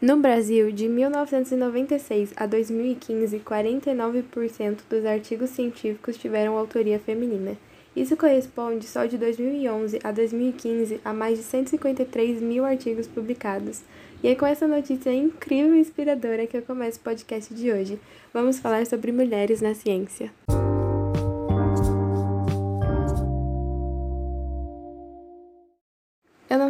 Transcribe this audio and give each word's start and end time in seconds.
No 0.00 0.18
Brasil, 0.18 0.70
de 0.70 0.88
1996 0.88 2.34
a 2.36 2.44
2015, 2.44 3.38
49% 3.38 4.80
dos 4.90 5.06
artigos 5.06 5.48
científicos 5.50 6.18
tiveram 6.18 6.58
autoria 6.58 6.98
feminina. 6.98 7.56
Isso 7.96 8.14
corresponde 8.14 8.86
só 8.86 9.06
de 9.06 9.16
2011 9.16 9.98
a 10.04 10.12
2015 10.12 11.00
a 11.02 11.14
mais 11.14 11.38
de 11.38 11.44
153 11.44 12.42
mil 12.42 12.66
artigos 12.66 13.06
publicados. 13.06 13.80
E 14.22 14.28
é 14.28 14.34
com 14.34 14.44
essa 14.44 14.68
notícia 14.68 15.10
incrível 15.14 15.74
e 15.74 15.80
inspiradora 15.80 16.46
que 16.46 16.58
eu 16.58 16.62
começo 16.62 16.98
o 16.98 17.02
podcast 17.02 17.54
de 17.54 17.72
hoje. 17.72 17.98
Vamos 18.34 18.58
falar 18.58 18.84
sobre 18.84 19.12
mulheres 19.12 19.62
na 19.62 19.74
ciência. 19.74 20.30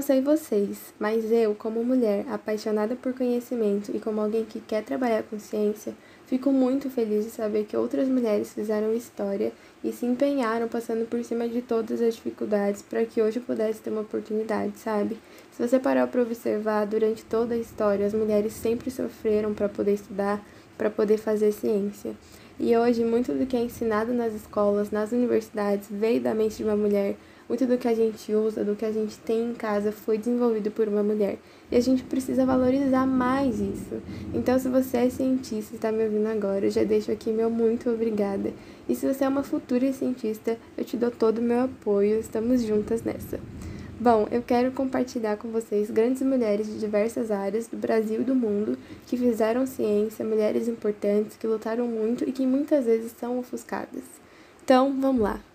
Sei 0.07 0.20
vocês, 0.20 0.95
mas 1.00 1.32
eu, 1.32 1.52
como 1.57 1.82
mulher 1.82 2.25
apaixonada 2.30 2.95
por 2.95 3.12
conhecimento 3.12 3.91
e 3.93 3.98
como 3.98 4.20
alguém 4.20 4.45
que 4.45 4.61
quer 4.61 4.84
trabalhar 4.84 5.24
com 5.24 5.37
ciência, 5.37 5.95
fico 6.28 6.52
muito 6.52 6.88
feliz 6.88 7.24
de 7.24 7.33
saber 7.33 7.64
que 7.64 7.77
outras 7.77 8.09
mulheres 8.09 8.52
fizeram 8.52 8.95
história 8.95 9.52
e 9.83 9.92
se 9.92 10.06
empenharam 10.06 10.69
passando 10.69 11.09
por 11.09 11.24
cima 11.24 11.48
de 11.48 11.61
todas 11.61 12.00
as 12.00 12.14
dificuldades 12.14 12.83
para 12.83 13.05
que 13.05 13.20
hoje 13.20 13.41
eu 13.41 13.42
pudesse 13.42 13.80
ter 13.80 13.91
uma 13.91 14.02
oportunidade, 14.02 14.78
sabe? 14.78 15.19
Se 15.50 15.66
você 15.66 15.77
parar 15.77 16.06
para 16.06 16.23
observar, 16.23 16.86
durante 16.86 17.25
toda 17.25 17.56
a 17.56 17.59
história, 17.59 18.06
as 18.06 18.14
mulheres 18.14 18.52
sempre 18.52 18.92
sofreram 18.92 19.55
para 19.55 19.69
poder 19.69 19.95
estudar, 19.95 20.41
para 20.78 20.88
poder 20.88 21.19
fazer 21.19 21.50
ciência. 21.50 22.14
E 22.61 22.77
hoje, 22.77 23.05
muito 23.05 23.34
do 23.34 23.45
que 23.45 23.56
é 23.56 23.61
ensinado 23.61 24.14
nas 24.14 24.33
escolas, 24.34 24.92
nas 24.92 25.11
universidades, 25.11 25.88
veio 25.91 26.20
da 26.20 26.33
mente 26.33 26.59
de 26.59 26.64
uma 26.64 26.77
mulher 26.77 27.16
muito 27.48 27.66
do 27.66 27.78
que 27.78 27.86
a 27.86 27.95
gente 27.95 28.32
usa, 28.34 28.64
do 28.64 28.74
que 28.74 28.84
a 28.84 28.92
gente 28.92 29.18
tem 29.18 29.50
em 29.50 29.55
casa 29.55 29.92
foi 29.92 30.18
desenvolvido 30.18 30.70
por 30.70 30.88
uma 30.88 31.02
mulher. 31.02 31.38
E 31.70 31.77
a 31.77 31.80
gente 31.80 32.02
precisa 32.02 32.45
valorizar 32.45 33.06
mais 33.06 33.60
isso. 33.60 34.02
Então, 34.34 34.59
se 34.59 34.69
você 34.69 34.98
é 34.98 35.10
cientista 35.10 35.74
e 35.74 35.77
está 35.77 35.92
me 35.92 36.05
ouvindo 36.05 36.27
agora, 36.27 36.66
eu 36.66 36.70
já 36.70 36.84
deixo 36.84 37.11
aqui 37.11 37.30
meu 37.30 37.50
muito 37.50 37.91
obrigada. 37.91 38.53
E 38.88 38.94
se 38.94 39.06
você 39.06 39.25
é 39.25 39.28
uma 39.28 39.42
futura 39.42 39.92
cientista, 39.92 40.58
eu 40.77 40.84
te 40.84 40.97
dou 40.97 41.11
todo 41.11 41.38
o 41.38 41.42
meu 41.42 41.61
apoio. 41.61 42.19
Estamos 42.19 42.62
juntas 42.62 43.03
nessa. 43.03 43.38
Bom, 43.98 44.28
eu 44.31 44.42
quero 44.42 44.72
compartilhar 44.72 45.38
com 45.38 45.48
vocês 45.48 45.91
grandes 45.91 46.20
mulheres 46.20 46.66
de 46.66 46.78
diversas 46.78 47.31
áreas 47.31 47.66
do 47.66 47.78
Brasil 47.78 48.20
e 48.20 48.25
do 48.25 48.34
mundo 48.34 48.77
que 49.06 49.16
fizeram 49.16 49.66
ciência, 49.66 50.22
mulheres 50.22 50.69
importantes 50.69 51.36
que 51.38 51.47
lutaram 51.47 51.86
muito 51.86 52.28
e 52.28 52.33
que 52.33 52.47
muitas 52.47 52.84
vezes 52.84 53.12
são 53.19 53.38
ofuscadas. 53.38 54.05
Então, 54.62 55.00
vamos 55.00 55.22
lá! 55.22 55.45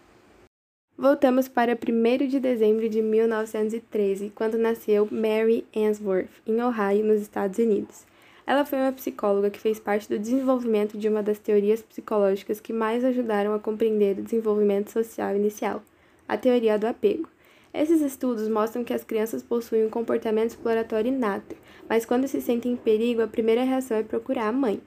Voltamos 0.97 1.47
para 1.47 1.73
1 1.73 2.27
de 2.27 2.39
dezembro 2.39 2.87
de 2.87 3.01
1913, 3.01 4.31
quando 4.35 4.57
nasceu 4.57 5.07
Mary 5.09 5.65
Ainsworth, 5.75 6.29
em 6.45 6.61
Ohio, 6.61 7.03
nos 7.03 7.21
Estados 7.21 7.57
Unidos. 7.57 8.05
Ela 8.45 8.65
foi 8.65 8.77
uma 8.77 8.91
psicóloga 8.91 9.49
que 9.49 9.59
fez 9.59 9.79
parte 9.79 10.07
do 10.07 10.19
desenvolvimento 10.19 10.97
de 10.97 11.07
uma 11.07 11.23
das 11.23 11.39
teorias 11.39 11.81
psicológicas 11.81 12.59
que 12.59 12.73
mais 12.73 13.03
ajudaram 13.03 13.53
a 13.55 13.59
compreender 13.59 14.19
o 14.19 14.21
desenvolvimento 14.21 14.91
social 14.91 15.35
inicial, 15.35 15.81
a 16.27 16.37
teoria 16.37 16.77
do 16.77 16.85
apego. 16.85 17.27
Esses 17.73 18.01
estudos 18.01 18.47
mostram 18.49 18.83
que 18.83 18.93
as 18.93 19.03
crianças 19.03 19.41
possuem 19.41 19.87
um 19.87 19.89
comportamento 19.89 20.49
exploratório 20.49 21.11
inato, 21.11 21.55
mas 21.89 22.05
quando 22.05 22.27
se 22.27 22.41
sentem 22.41 22.73
em 22.73 22.77
perigo, 22.77 23.21
a 23.21 23.27
primeira 23.27 23.63
reação 23.63 23.97
é 23.97 24.03
procurar 24.03 24.49
a 24.49 24.51
mãe. 24.51 24.79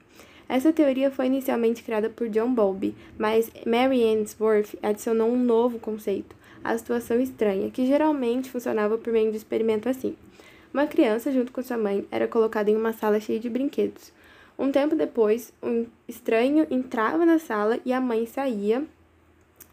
Essa 0.47 0.71
teoria 0.71 1.09
foi 1.09 1.25
inicialmente 1.25 1.83
criada 1.83 2.09
por 2.09 2.29
John 2.29 2.53
Bowlby, 2.53 2.95
mas 3.17 3.51
Mary 3.65 4.03
Ainsworth 4.03 4.75
adicionou 4.81 5.29
um 5.29 5.37
novo 5.37 5.79
conceito, 5.79 6.35
a 6.63 6.77
situação 6.77 7.19
estranha, 7.19 7.71
que 7.71 7.85
geralmente 7.85 8.49
funcionava 8.49 8.97
por 8.97 9.11
meio 9.11 9.31
de 9.31 9.37
experimento 9.37 9.89
assim. 9.89 10.15
Uma 10.73 10.87
criança, 10.87 11.31
junto 11.31 11.51
com 11.51 11.61
sua 11.63 11.77
mãe, 11.77 12.05
era 12.11 12.27
colocada 12.27 12.69
em 12.69 12.75
uma 12.75 12.93
sala 12.93 13.19
cheia 13.19 13.39
de 13.39 13.49
brinquedos. 13.49 14.11
Um 14.57 14.71
tempo 14.71 14.95
depois, 14.95 15.51
um 15.61 15.85
estranho 16.07 16.67
entrava 16.69 17.25
na 17.25 17.39
sala 17.39 17.79
e 17.85 17.91
a 17.91 17.99
mãe 17.99 18.25
saía, 18.25 18.83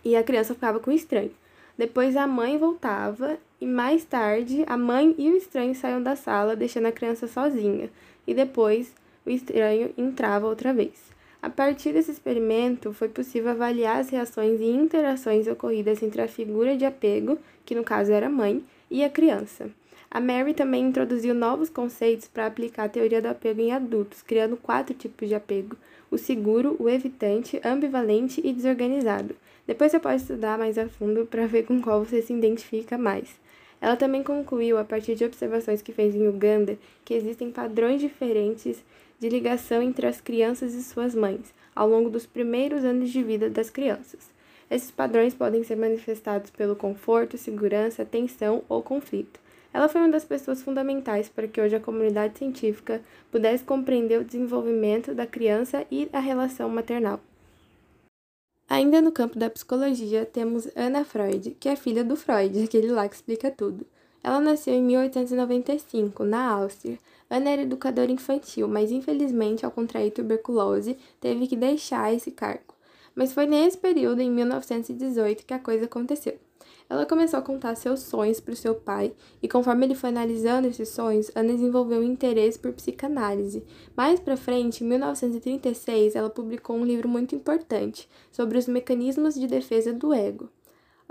e 0.05 0.17
a 0.17 0.23
criança 0.23 0.55
ficava 0.55 0.80
com 0.80 0.91
o 0.91 0.95
estranho. 0.95 1.33
Depois 1.77 2.17
a 2.17 2.27
mãe 2.27 2.58
voltava 2.58 3.39
e 3.61 3.67
mais 3.67 4.05
tarde 4.05 4.64
a 4.67 4.77
mãe 4.77 5.14
e 5.19 5.30
o 5.30 5.36
estranho 5.36 5.75
saíam 5.75 6.02
da 6.02 6.17
sala, 6.17 6.57
deixando 6.57 6.86
a 6.86 6.92
criança 6.92 7.27
sozinha. 7.27 7.91
E 8.27 8.35
depois 8.35 8.92
o 9.24 9.30
estranho 9.30 9.90
entrava 9.96 10.46
outra 10.46 10.72
vez. 10.72 11.12
A 11.42 11.50
partir 11.50 11.92
desse 11.92 12.10
experimento, 12.10 12.92
foi 12.92 13.08
possível 13.08 13.50
avaliar 13.50 13.98
as 13.98 14.10
reações 14.10 14.60
e 14.60 14.64
interações 14.64 15.48
ocorridas 15.48 16.02
entre 16.02 16.22
a 16.22 16.28
figura 16.28 16.77
de 16.77 16.84
apego, 16.84 17.36
que 17.64 17.74
no 17.74 17.83
caso 17.83 18.12
era 18.12 18.27
a 18.27 18.30
mãe, 18.30 18.62
e 18.90 19.02
a 19.02 19.10
criança. 19.10 19.68
A 20.10 20.20
Mary 20.20 20.52
também 20.52 20.84
introduziu 20.84 21.34
novos 21.34 21.70
conceitos 21.70 22.28
para 22.28 22.46
aplicar 22.46 22.84
a 22.84 22.88
teoria 22.88 23.22
do 23.22 23.28
apego 23.28 23.62
em 23.62 23.72
adultos, 23.72 24.20
criando 24.20 24.58
quatro 24.58 24.94
tipos 24.94 25.27
de 25.27 25.34
apego: 25.34 25.74
o 26.10 26.18
seguro, 26.18 26.77
o 26.78 26.89
evitante, 26.89 27.60
ambivalente 27.64 28.40
e 28.44 28.52
desorganizado. 28.52 29.34
Depois 29.66 29.90
você 29.90 29.98
pode 29.98 30.20
estudar 30.20 30.58
mais 30.58 30.77
a 30.77 30.86
fundo 30.86 31.24
para 31.24 31.46
ver 31.46 31.64
com 31.64 31.80
qual 31.80 32.04
você 32.04 32.20
se 32.20 32.33
identifica 32.33 32.98
mais. 32.98 33.40
Ela 33.80 33.96
também 33.96 34.22
concluiu, 34.22 34.78
a 34.78 34.84
partir 34.84 35.14
de 35.14 35.24
observações 35.24 35.83
que 35.83 35.92
fez 35.92 36.14
em 36.14 36.28
Uganda, 36.28 36.78
que 37.04 37.14
existem 37.14 37.50
padrões 37.50 38.00
diferentes 38.00 38.84
de 39.22 39.28
ligação 39.28 39.80
entre 39.80 40.05
as 40.05 40.20
crianças 40.20 40.74
e 40.74 40.83
suas 40.83 41.14
mães 41.14 41.55
ao 41.77 41.88
longo 41.88 42.10
dos 42.10 42.27
primeiros 42.27 42.84
anos 42.84 43.08
de 43.08 43.22
vida 43.22 43.48
das 43.48 43.70
crianças. 43.70 44.28
Esses 44.68 44.90
padrões 44.90 45.33
podem 45.33 45.62
ser 45.62 45.77
manifestados 45.77 46.50
pelo 46.50 46.74
conforto, 46.74 47.38
segurança, 47.38 48.05
tensão 48.05 48.64
ou 48.68 48.83
conflito. 48.83 49.38
Ela 49.72 49.88
foi 49.88 50.00
uma 50.00 50.10
das 50.10 50.24
pessoas 50.24 50.60
fundamentais 50.60 51.28
para 51.28 51.46
que 51.46 51.60
hoje 51.60 51.77
a 51.77 51.80
comunidade 51.80 52.36
científica 52.36 53.00
pudesse 53.30 53.62
compreender 53.62 54.18
o 54.18 54.24
desenvolvimento 54.24 55.14
da 55.14 55.24
criança 55.24 55.86
e 55.89 56.08
a 56.12 56.18
relação 56.18 56.68
maternal. 56.68 57.20
Ainda 58.68 59.00
no 59.00 59.12
campo 59.12 59.39
da 59.39 59.48
psicologia, 59.48 60.27
temos 60.27 60.68
Anna 60.77 61.04
Freud, 61.04 61.56
que 61.60 61.68
é 61.68 61.77
filha 61.77 62.02
do 62.02 62.16
Freud, 62.16 62.58
aquele 62.64 62.89
lá 62.89 63.08
que 63.08 63.14
explica 63.14 63.52
tudo. 63.52 63.86
Ela 64.22 64.40
nasceu 64.40 64.74
em 64.74 64.83
1895, 64.83 66.24
na 66.24 66.50
Áustria. 66.50 66.98
Ana 67.28 67.50
era 67.50 67.62
educadora 67.62 68.12
infantil, 68.12 68.68
mas 68.68 68.92
infelizmente, 68.92 69.64
ao 69.64 69.72
contrair 69.72 70.12
tuberculose, 70.12 70.96
teve 71.20 71.46
que 71.46 71.56
deixar 71.56 72.14
esse 72.14 72.30
cargo. 72.30 72.74
Mas 73.14 73.33
foi 73.33 73.46
nesse 73.46 73.77
período, 73.77 74.20
em 74.20 74.30
1918, 74.30 75.44
que 75.44 75.55
a 75.55 75.58
coisa 75.58 75.86
aconteceu. 75.86 76.38
Ela 76.88 77.06
começou 77.06 77.38
a 77.38 77.42
contar 77.42 77.74
seus 77.74 78.00
sonhos 78.00 78.38
para 78.38 78.52
o 78.52 78.56
seu 78.56 78.74
pai, 78.74 79.14
e 79.42 79.48
conforme 79.48 79.86
ele 79.86 79.94
foi 79.94 80.10
analisando 80.10 80.68
esses 80.68 80.90
sonhos, 80.90 81.30
Ana 81.34 81.54
desenvolveu 81.54 82.00
um 82.00 82.04
interesse 82.04 82.58
por 82.58 82.72
psicanálise. 82.72 83.64
Mais 83.96 84.20
para 84.20 84.36
frente, 84.36 84.84
em 84.84 84.89
1936, 84.89 86.14
ela 86.14 86.28
publicou 86.28 86.77
um 86.77 86.84
livro 86.84 87.08
muito 87.08 87.34
importante 87.34 88.08
sobre 88.30 88.58
os 88.58 88.68
mecanismos 88.68 89.34
de 89.34 89.46
defesa 89.46 89.92
do 89.92 90.12
ego. 90.12 90.50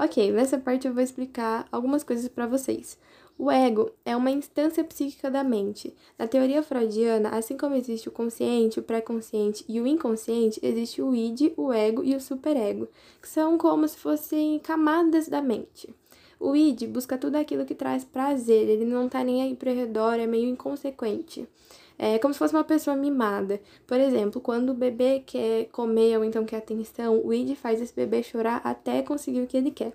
Ok, 0.04 0.32
nessa 0.32 0.58
parte 0.58 0.88
eu 0.88 0.94
vou 0.96 1.04
explicar 1.04 1.68
algumas 1.72 2.04
coisas 2.04 2.28
para 2.28 2.48
vocês. 2.48 2.98
O 3.38 3.52
ego 3.52 3.92
é 4.04 4.16
uma 4.16 4.32
instância 4.32 4.84
psíquica 4.84 5.30
da 5.30 5.44
mente. 5.44 5.94
Na 6.18 6.28
teoria 6.28 6.64
freudiana, 6.64 7.30
assim 7.30 7.56
como 7.56 7.76
existe 7.76 8.10
o 8.10 8.12
consciente, 8.12 8.80
o 8.80 8.84
pré-consciente 8.84 9.64
e 9.70 9.80
o 9.80 9.86
inconsciente, 9.86 10.60
existe 10.64 11.04
o 11.04 11.14
id, 11.14 11.54
o 11.56 11.72
ego 11.72 12.04
e 12.04 12.16
o 12.16 12.20
superego, 12.20 12.88
que 13.22 13.30
são 13.30 13.60
como 13.60 13.88
se 13.88 13.96
fossem 13.96 14.58
camadas 14.58 15.28
da 15.28 15.40
mente. 15.40 15.94
O 16.40 16.56
id 16.56 16.88
busca 16.88 17.16
tudo 17.16 17.36
aquilo 17.36 17.64
que 17.64 17.76
traz 17.76 18.04
prazer, 18.04 18.68
ele 18.68 18.86
não 18.86 19.08
tá 19.08 19.24
nem 19.24 19.44
aí 19.44 19.56
pro 19.56 19.72
redor, 19.72 20.14
é 20.14 20.26
meio 20.26 20.50
inconsequente. 20.50 21.48
É 21.98 22.18
como 22.18 22.34
se 22.34 22.40
fosse 22.40 22.54
uma 22.54 22.64
pessoa 22.64 22.96
mimada. 22.96 23.62
Por 23.86 24.00
exemplo, 24.00 24.42
quando 24.42 24.70
o 24.72 24.74
bebê 24.74 25.24
quer 25.26 25.66
comer 25.66 26.18
ou 26.18 26.26
então 26.26 26.46
quer 26.46 26.58
atenção, 26.58 27.22
o 27.24 27.34
id 27.34 27.56
faz 27.56 27.82
esse 27.82 27.94
bebê 27.94 28.24
chorar 28.24 28.62
até 28.64 29.02
conseguir 29.02 29.42
o 29.42 29.48
que 29.48 29.58
ele 29.58 29.72
quer. 29.72 29.94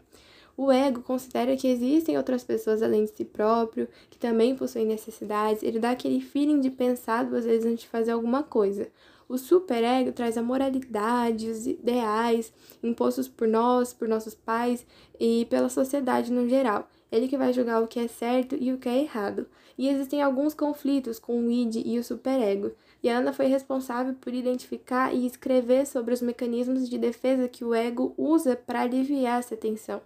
O 0.56 0.72
ego 0.72 1.02
considera 1.02 1.54
que 1.54 1.68
existem 1.68 2.16
outras 2.16 2.42
pessoas 2.42 2.82
além 2.82 3.04
de 3.04 3.10
si 3.10 3.24
próprio, 3.26 3.88
que 4.08 4.18
também 4.18 4.56
possuem 4.56 4.86
necessidades, 4.86 5.62
ele 5.62 5.78
dá 5.78 5.90
aquele 5.90 6.20
feeling 6.20 6.60
de 6.60 6.70
pensar 6.70 7.24
duas 7.24 7.44
vezes 7.44 7.66
antes 7.66 7.82
de 7.82 7.88
fazer 7.88 8.12
alguma 8.12 8.42
coisa. 8.42 8.88
O 9.28 9.36
superego 9.36 10.12
traz 10.12 10.38
a 10.38 10.42
moralidade, 10.42 11.50
os 11.50 11.66
ideais 11.66 12.52
impostos 12.82 13.28
por 13.28 13.46
nós, 13.46 13.92
por 13.92 14.08
nossos 14.08 14.34
pais 14.34 14.86
e 15.20 15.46
pela 15.50 15.68
sociedade 15.68 16.32
no 16.32 16.48
geral. 16.48 16.88
Ele 17.10 17.28
que 17.28 17.36
vai 17.36 17.52
julgar 17.52 17.82
o 17.82 17.86
que 17.86 18.00
é 18.00 18.08
certo 18.08 18.56
e 18.58 18.72
o 18.72 18.78
que 18.78 18.88
é 18.88 19.02
errado. 19.02 19.46
E 19.78 19.88
existem 19.88 20.22
alguns 20.22 20.54
conflitos 20.54 21.18
com 21.18 21.38
o 21.38 21.50
id 21.50 21.76
e 21.84 21.98
o 21.98 22.04
superego. 22.04 22.72
E 23.02 23.08
Ana 23.08 23.32
foi 23.32 23.46
responsável 23.46 24.14
por 24.14 24.34
identificar 24.34 25.14
e 25.14 25.26
escrever 25.26 25.86
sobre 25.86 26.12
os 26.12 26.22
mecanismos 26.22 26.88
de 26.88 26.98
defesa 26.98 27.48
que 27.48 27.64
o 27.64 27.74
ego 27.74 28.12
usa 28.16 28.56
para 28.56 28.82
aliviar 28.82 29.38
essa 29.38 29.56
tensão, 29.56 30.00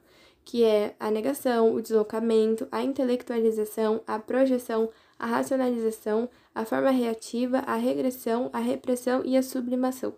que 0.45 0.65
é 0.65 0.95
a 1.01 1.11
negação, 1.11 1.75
o 1.75 1.81
deslocamento, 1.81 2.69
a 2.71 2.83
intelectualização, 2.83 4.03
a 4.07 4.19
projeção, 4.19 4.91
a 5.19 5.27
racionalização, 5.27 6.29
a 6.55 6.65
forma 6.65 6.91
reativa, 6.91 7.59
a 7.59 7.77
regressão, 7.77 8.51
a 8.53 8.59
repressão 8.59 9.23
e 9.25 9.37
a 9.37 9.43
sublimação. 9.43 10.13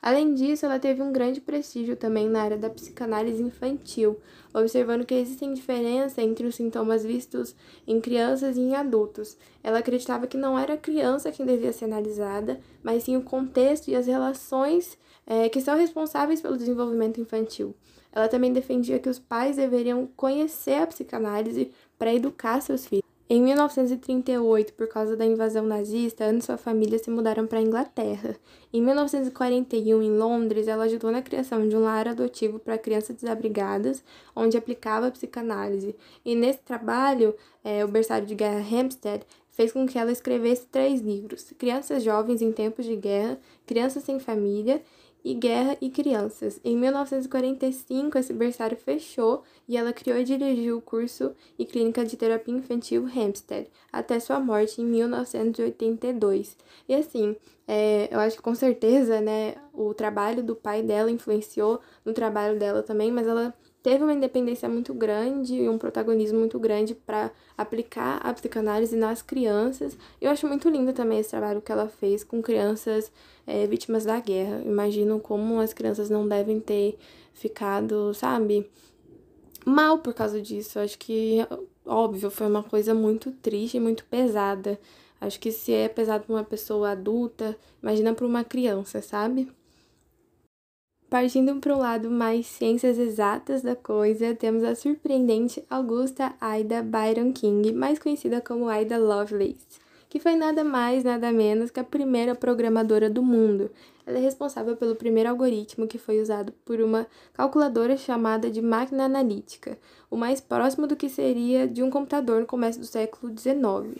Além 0.00 0.32
disso, 0.32 0.64
ela 0.64 0.78
teve 0.78 1.02
um 1.02 1.12
grande 1.12 1.40
prestígio 1.40 1.96
também 1.96 2.28
na 2.28 2.42
área 2.42 2.56
da 2.56 2.70
psicanálise 2.70 3.42
infantil, 3.42 4.16
observando 4.54 5.04
que 5.04 5.14
existem 5.14 5.52
diferença 5.52 6.22
entre 6.22 6.46
os 6.46 6.54
sintomas 6.54 7.04
vistos 7.04 7.54
em 7.86 8.00
crianças 8.00 8.56
e 8.56 8.60
em 8.60 8.76
adultos. 8.76 9.36
Ela 9.62 9.80
acreditava 9.80 10.28
que 10.28 10.36
não 10.36 10.56
era 10.56 10.74
a 10.74 10.78
criança 10.78 11.32
quem 11.32 11.44
devia 11.44 11.72
ser 11.72 11.86
analisada, 11.86 12.60
mas 12.82 13.02
sim 13.02 13.16
o 13.16 13.22
contexto 13.22 13.88
e 13.88 13.96
as 13.96 14.06
relações 14.06 14.96
é, 15.26 15.48
que 15.48 15.60
são 15.60 15.76
responsáveis 15.76 16.40
pelo 16.40 16.56
desenvolvimento 16.56 17.20
infantil. 17.20 17.74
Ela 18.12 18.28
também 18.28 18.52
defendia 18.52 18.98
que 19.00 19.08
os 19.08 19.18
pais 19.18 19.56
deveriam 19.56 20.08
conhecer 20.16 20.80
a 20.80 20.86
psicanálise 20.86 21.72
para 21.98 22.14
educar 22.14 22.60
seus 22.60 22.86
filhos. 22.86 23.07
Em 23.30 23.42
1938, 23.42 24.72
por 24.72 24.88
causa 24.88 25.14
da 25.14 25.26
invasão 25.26 25.66
nazista, 25.66 26.24
Ana 26.24 26.38
e 26.38 26.42
sua 26.42 26.56
família 26.56 26.98
se 26.98 27.10
mudaram 27.10 27.46
para 27.46 27.58
a 27.58 27.62
Inglaterra. 27.62 28.34
Em 28.72 28.80
1941, 28.80 30.02
em 30.02 30.16
Londres, 30.16 30.66
ela 30.66 30.84
ajudou 30.84 31.10
na 31.10 31.20
criação 31.20 31.68
de 31.68 31.76
um 31.76 31.80
lar 31.80 32.08
adotivo 32.08 32.58
para 32.58 32.78
crianças 32.78 33.16
desabrigadas, 33.16 34.02
onde 34.34 34.56
aplicava 34.56 35.10
psicanálise. 35.10 35.94
E 36.24 36.34
nesse 36.34 36.60
trabalho, 36.60 37.34
é, 37.62 37.84
o 37.84 37.88
berçário 37.88 38.26
de 38.26 38.34
guerra 38.34 38.60
Hampstead 38.60 39.22
fez 39.58 39.72
com 39.72 39.88
que 39.88 39.98
ela 39.98 40.12
escrevesse 40.12 40.66
três 40.66 41.00
livros: 41.00 41.52
Crianças 41.58 42.04
Jovens 42.04 42.40
em 42.40 42.52
Tempos 42.52 42.84
de 42.86 42.94
Guerra, 42.94 43.40
Crianças 43.66 44.04
Sem 44.04 44.20
Família 44.20 44.80
e 45.24 45.34
Guerra 45.34 45.76
e 45.80 45.90
Crianças. 45.90 46.60
Em 46.64 46.76
1945, 46.76 48.16
esse 48.16 48.32
berçário 48.32 48.76
fechou 48.76 49.42
e 49.66 49.76
ela 49.76 49.92
criou 49.92 50.16
e 50.16 50.22
dirigiu 50.22 50.78
o 50.78 50.80
curso 50.80 51.34
e 51.58 51.66
clínica 51.66 52.04
de 52.04 52.16
terapia 52.16 52.54
infantil 52.54 53.04
Hampstead, 53.06 53.68
até 53.92 54.20
sua 54.20 54.38
morte 54.38 54.80
em 54.80 54.84
1982. 54.84 56.56
E 56.88 56.94
assim, 56.94 57.34
é, 57.66 58.08
eu 58.12 58.20
acho 58.20 58.36
que 58.36 58.42
com 58.42 58.54
certeza, 58.54 59.20
né, 59.20 59.56
o 59.74 59.92
trabalho 59.92 60.40
do 60.40 60.54
pai 60.54 60.84
dela 60.84 61.10
influenciou 61.10 61.80
no 62.04 62.12
trabalho 62.12 62.56
dela 62.60 62.80
também, 62.80 63.10
mas 63.10 63.26
ela 63.26 63.52
teve 63.88 64.04
uma 64.04 64.12
independência 64.12 64.68
muito 64.68 64.92
grande 64.92 65.54
e 65.54 65.66
um 65.66 65.78
protagonismo 65.78 66.38
muito 66.38 66.58
grande 66.58 66.94
para 66.94 67.30
aplicar 67.56 68.18
a 68.18 68.34
psicanálise 68.34 68.94
nas 68.94 69.22
crianças. 69.22 69.96
Eu 70.20 70.30
acho 70.30 70.46
muito 70.46 70.68
lindo 70.68 70.92
também 70.92 71.18
esse 71.18 71.30
trabalho 71.30 71.62
que 71.62 71.72
ela 71.72 71.88
fez 71.88 72.22
com 72.22 72.42
crianças 72.42 73.10
é, 73.46 73.66
vítimas 73.66 74.04
da 74.04 74.20
guerra. 74.20 74.60
Imagino 74.62 75.18
como 75.18 75.58
as 75.58 75.72
crianças 75.72 76.10
não 76.10 76.28
devem 76.28 76.60
ter 76.60 76.98
ficado, 77.32 78.12
sabe, 78.12 78.68
mal 79.64 80.00
por 80.00 80.12
causa 80.12 80.38
disso. 80.38 80.78
Acho 80.78 80.98
que, 80.98 81.38
óbvio, 81.86 82.30
foi 82.30 82.46
uma 82.46 82.62
coisa 82.62 82.92
muito 82.92 83.32
triste 83.32 83.78
e 83.78 83.80
muito 83.80 84.04
pesada. 84.04 84.78
Acho 85.18 85.40
que 85.40 85.50
se 85.50 85.72
é 85.72 85.88
pesado 85.88 86.24
para 86.24 86.34
uma 86.34 86.44
pessoa 86.44 86.90
adulta, 86.90 87.56
imagina 87.82 88.12
para 88.12 88.26
uma 88.26 88.44
criança, 88.44 89.00
sabe? 89.00 89.50
Partindo 91.10 91.56
para 91.56 91.74
o 91.74 91.78
lado 91.78 92.10
mais 92.10 92.46
ciências 92.46 92.98
exatas 92.98 93.62
da 93.62 93.74
coisa, 93.74 94.34
temos 94.34 94.62
a 94.62 94.74
surpreendente 94.74 95.64
Augusta 95.70 96.34
Ada 96.38 96.82
Byron 96.82 97.32
King, 97.32 97.72
mais 97.72 97.98
conhecida 97.98 98.42
como 98.42 98.68
Ada 98.68 98.98
Lovelace, 98.98 99.80
que 100.10 100.20
foi 100.20 100.36
nada 100.36 100.62
mais, 100.62 101.04
nada 101.04 101.32
menos 101.32 101.70
que 101.70 101.80
a 101.80 101.84
primeira 101.84 102.34
programadora 102.34 103.08
do 103.08 103.22
mundo. 103.22 103.70
Ela 104.06 104.18
é 104.18 104.20
responsável 104.20 104.76
pelo 104.76 104.94
primeiro 104.94 105.30
algoritmo 105.30 105.88
que 105.88 105.96
foi 105.96 106.20
usado 106.20 106.52
por 106.62 106.78
uma 106.78 107.06
calculadora 107.32 107.96
chamada 107.96 108.50
de 108.50 108.60
máquina 108.60 109.06
analítica, 109.06 109.78
o 110.10 110.16
mais 110.16 110.42
próximo 110.42 110.86
do 110.86 110.94
que 110.94 111.08
seria 111.08 111.66
de 111.66 111.82
um 111.82 111.88
computador 111.88 112.40
no 112.40 112.46
começo 112.46 112.78
do 112.78 112.86
século 112.86 113.32
XIX. 113.34 113.98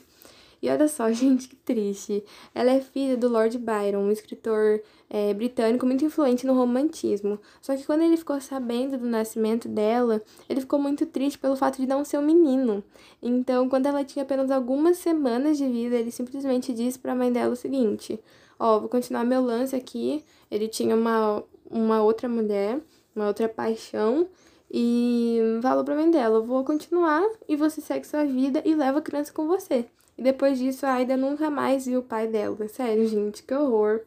E 0.61 0.69
olha 0.69 0.89
só, 0.89 1.11
gente, 1.13 1.49
que 1.49 1.57
triste. 1.57 2.23
Ela 2.55 2.73
é 2.73 2.81
filha 2.81 3.17
do 3.17 3.29
Lord 3.29 3.57
Byron, 3.57 4.03
um 4.03 4.11
escritor 4.11 4.83
é, 5.11 5.33
britânico 5.33 5.87
muito 5.87 6.05
influente 6.05 6.47
no 6.47 6.55
romantismo. 6.55 7.39
Só 7.61 7.77
que 7.77 7.85
quando 7.85 8.03
ele 8.03 8.17
ficou 8.17 8.41
sabendo 8.41 8.99
do 8.99 9.07
nascimento 9.07 9.69
dela, 9.69 10.23
ele 10.49 10.61
ficou 10.61 10.79
muito 10.79 11.07
triste 11.07 11.39
pelo 11.39 11.57
fato 11.57 11.77
de 11.79 11.87
não 11.87 12.05
ser 12.05 12.19
um 12.19 12.23
menino. 12.23 12.83
Então, 13.23 13.69
quando 13.69 13.87
ela 13.87 14.05
tinha 14.05 14.23
apenas 14.23 14.51
algumas 14.51 14.99
semanas 14.99 15.57
de 15.57 15.67
vida, 15.67 15.97
ele 15.97 16.11
simplesmente 16.11 16.73
disse 16.73 16.99
para 16.99 17.13
a 17.13 17.17
mãe 17.17 17.33
dela 17.33 17.53
o 17.53 17.57
seguinte: 17.57 18.21
Ó, 18.59 18.77
oh, 18.77 18.81
vou 18.81 18.89
continuar 18.89 19.25
meu 19.25 19.41
lance 19.41 19.75
aqui. 19.75 20.25
Ele 20.51 20.69
tinha 20.69 20.95
uma, 20.95 21.43
uma 21.71 22.03
outra 22.03 22.29
mulher, 22.29 22.81
uma 23.15 23.29
outra 23.29 23.49
paixão. 23.49 24.29
E 24.71 25.41
falou 25.63 25.85
pra 25.85 25.95
mãe 25.95 26.11
dela: 26.11 26.41
vou 26.41 26.65
continuar 26.65 27.27
e 27.49 27.57
você 27.57 27.81
segue 27.81 28.07
sua 28.07 28.25
vida 28.25 28.63
e 28.65 28.75
leva 28.75 28.99
a 28.99 29.03
criança 29.03 29.33
com 29.33 29.47
você. 29.47 29.87
E 30.17 30.23
depois 30.23 30.59
disso, 30.59 30.85
a 30.85 30.95
Aida 30.95 31.17
nunca 31.17 31.49
mais 31.49 31.87
viu 31.87 32.01
o 32.01 32.03
pai 32.03 32.27
dela. 32.27 32.69
Sério, 32.69 33.07
gente, 33.07 33.43
que 33.43 33.55
horror. 33.55 34.01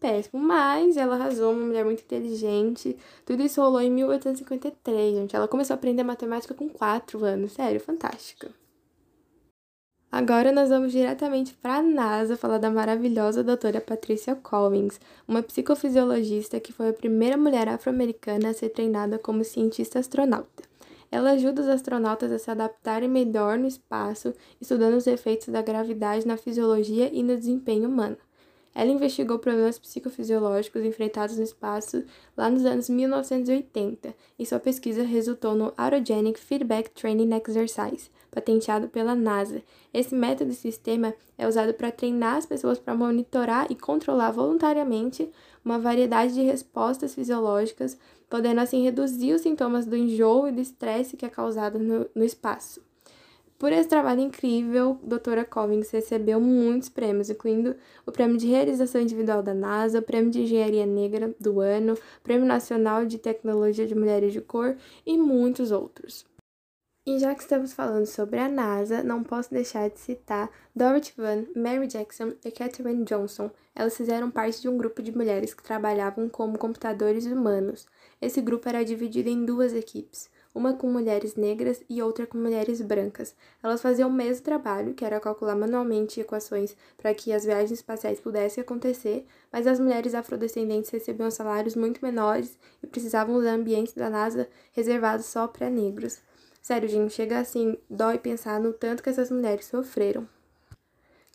Péssimo. 0.00 0.42
Mas 0.42 0.96
ela 0.96 1.14
arrasou, 1.14 1.52
uma 1.52 1.66
mulher 1.66 1.84
muito 1.84 2.02
inteligente. 2.02 2.96
Tudo 3.24 3.42
isso 3.42 3.60
rolou 3.60 3.80
em 3.80 3.90
1853, 3.90 5.14
gente. 5.14 5.36
Ela 5.36 5.46
começou 5.46 5.74
a 5.74 5.76
aprender 5.76 6.02
matemática 6.02 6.54
com 6.54 6.68
4 6.68 7.22
anos. 7.24 7.52
Sério, 7.52 7.78
fantástica. 7.78 8.50
Agora 10.12 10.50
nós 10.50 10.70
vamos 10.70 10.90
diretamente 10.90 11.54
para 11.54 11.76
a 11.76 11.82
NASA 11.82 12.36
falar 12.36 12.58
da 12.58 12.68
maravilhosa 12.68 13.44
doutora 13.44 13.80
Patricia 13.80 14.34
Collins, 14.34 14.98
uma 15.28 15.40
psicofisiologista 15.40 16.58
que 16.58 16.72
foi 16.72 16.88
a 16.88 16.92
primeira 16.92 17.36
mulher 17.36 17.68
afro-americana 17.68 18.48
a 18.48 18.52
ser 18.52 18.70
treinada 18.70 19.20
como 19.20 19.44
cientista 19.44 20.00
astronauta. 20.00 20.64
Ela 21.12 21.32
ajuda 21.32 21.62
os 21.62 21.68
astronautas 21.68 22.32
a 22.32 22.40
se 22.40 22.50
adaptarem 22.50 23.08
melhor 23.08 23.56
no 23.56 23.68
espaço, 23.68 24.34
estudando 24.60 24.96
os 24.96 25.06
efeitos 25.06 25.46
da 25.48 25.62
gravidade 25.62 26.26
na 26.26 26.36
fisiologia 26.36 27.08
e 27.12 27.22
no 27.22 27.36
desempenho 27.36 27.88
humano. 27.88 28.16
Ela 28.74 28.90
investigou 28.90 29.38
problemas 29.38 29.78
psicofisiológicos 29.78 30.84
enfrentados 30.84 31.36
no 31.36 31.42
espaço 31.42 32.04
lá 32.36 32.48
nos 32.48 32.64
anos 32.64 32.88
1980 32.88 34.14
e 34.38 34.46
sua 34.46 34.60
pesquisa 34.60 35.02
resultou 35.02 35.54
no 35.54 35.72
Autogenic 35.76 36.38
Feedback 36.38 36.90
Training 36.90 37.30
Exercise, 37.34 38.10
patenteado 38.30 38.88
pela 38.88 39.14
NASA. 39.14 39.60
Esse 39.92 40.14
método 40.14 40.52
e 40.52 40.54
sistema 40.54 41.12
é 41.36 41.48
usado 41.48 41.74
para 41.74 41.90
treinar 41.90 42.36
as 42.36 42.46
pessoas 42.46 42.78
para 42.78 42.94
monitorar 42.94 43.66
e 43.70 43.74
controlar 43.74 44.30
voluntariamente 44.30 45.28
uma 45.64 45.78
variedade 45.78 46.34
de 46.34 46.42
respostas 46.42 47.14
fisiológicas, 47.14 47.98
podendo 48.28 48.60
assim 48.60 48.84
reduzir 48.84 49.32
os 49.32 49.42
sintomas 49.42 49.84
do 49.84 49.96
enjoo 49.96 50.46
e 50.46 50.52
do 50.52 50.60
estresse 50.60 51.16
que 51.16 51.26
é 51.26 51.28
causado 51.28 51.78
no, 51.78 52.06
no 52.14 52.24
espaço. 52.24 52.80
Por 53.60 53.72
esse 53.72 53.90
trabalho 53.90 54.22
incrível, 54.22 54.98
doutora 55.02 55.44
Collins 55.44 55.90
recebeu 55.90 56.40
muitos 56.40 56.88
prêmios, 56.88 57.28
incluindo 57.28 57.76
o 58.06 58.10
Prêmio 58.10 58.38
de 58.38 58.46
Realização 58.46 59.02
Individual 59.02 59.42
da 59.42 59.52
NASA, 59.52 59.98
o 59.98 60.02
Prêmio 60.02 60.30
de 60.30 60.40
Engenharia 60.40 60.86
Negra 60.86 61.34
do 61.38 61.60
Ano, 61.60 61.92
o 61.92 62.22
Prêmio 62.22 62.46
Nacional 62.46 63.04
de 63.04 63.18
Tecnologia 63.18 63.86
de 63.86 63.94
Mulheres 63.94 64.32
de 64.32 64.40
Cor 64.40 64.78
e 65.04 65.18
muitos 65.18 65.72
outros. 65.72 66.24
E 67.06 67.18
já 67.18 67.34
que 67.34 67.42
estamos 67.42 67.74
falando 67.74 68.06
sobre 68.06 68.38
a 68.38 68.48
NASA, 68.48 69.02
não 69.02 69.22
posso 69.22 69.50
deixar 69.50 69.90
de 69.90 70.00
citar 70.00 70.48
Dorothy 70.74 71.12
Vaughan, 71.14 71.44
Mary 71.54 71.86
Jackson 71.86 72.32
e 72.42 72.50
Katherine 72.50 73.04
Johnson. 73.04 73.50
Elas 73.74 73.94
fizeram 73.94 74.30
parte 74.30 74.62
de 74.62 74.70
um 74.70 74.78
grupo 74.78 75.02
de 75.02 75.14
mulheres 75.14 75.52
que 75.52 75.62
trabalhavam 75.62 76.30
como 76.30 76.56
computadores 76.56 77.26
humanos. 77.26 77.86
Esse 78.22 78.40
grupo 78.40 78.66
era 78.70 78.82
dividido 78.82 79.28
em 79.28 79.44
duas 79.44 79.74
equipes, 79.74 80.30
uma 80.54 80.74
com 80.74 80.86
mulheres 80.90 81.36
negras 81.36 81.82
e 81.88 82.02
outra 82.02 82.26
com 82.26 82.36
mulheres 82.38 82.80
brancas. 82.80 83.34
Elas 83.62 83.80
faziam 83.80 84.08
o 84.08 84.12
mesmo 84.12 84.44
trabalho, 84.44 84.94
que 84.94 85.04
era 85.04 85.20
calcular 85.20 85.54
manualmente 85.54 86.20
equações 86.20 86.76
para 86.96 87.14
que 87.14 87.32
as 87.32 87.44
viagens 87.44 87.72
espaciais 87.72 88.20
pudessem 88.20 88.62
acontecer, 88.62 89.26
mas 89.52 89.66
as 89.66 89.78
mulheres 89.78 90.14
afrodescendentes 90.14 90.90
recebiam 90.90 91.30
salários 91.30 91.76
muito 91.76 92.04
menores 92.04 92.58
e 92.82 92.86
precisavam 92.86 93.36
usar 93.36 93.52
ambientes 93.52 93.94
da 93.94 94.10
NASA 94.10 94.48
reservados 94.72 95.26
só 95.26 95.46
para 95.46 95.70
negros. 95.70 96.18
Sério, 96.60 96.88
gente, 96.88 97.14
chega 97.14 97.38
assim, 97.38 97.78
dói 97.88 98.18
pensar 98.18 98.60
no 98.60 98.72
tanto 98.72 99.02
que 99.02 99.08
essas 99.08 99.30
mulheres 99.30 99.66
sofreram. 99.66 100.28